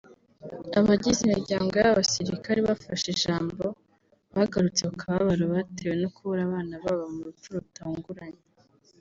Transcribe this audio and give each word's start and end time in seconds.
Abagize 0.79 1.19
imiryango 1.23 1.69
y’aba 1.81 1.97
basirikare 1.99 2.59
bafashe 2.69 3.07
ijambo 3.15 3.63
bagarutse 4.35 4.81
ku 4.89 4.95
kababaro 5.01 5.43
batewe 5.53 5.95
no 6.01 6.09
kubura 6.15 6.41
abana 6.47 6.73
babo 6.83 7.03
mu 7.13 7.21
rupfu 7.27 7.47
rutunguranye 7.55 8.43